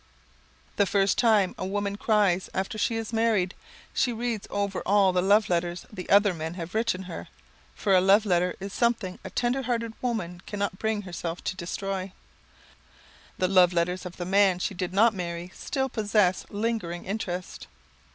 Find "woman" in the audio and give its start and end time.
1.67-1.95, 10.01-10.41